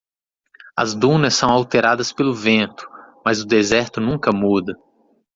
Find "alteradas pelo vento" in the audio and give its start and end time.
1.51-2.89